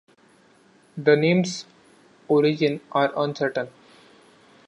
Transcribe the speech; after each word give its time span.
The 0.97 1.15
name's 1.15 1.65
origins 2.27 2.81
are 2.91 3.13
uncertain. 3.15 3.67